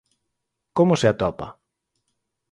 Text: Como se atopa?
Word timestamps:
Como 0.77 0.93
se 1.01 1.07
atopa? 1.09 1.47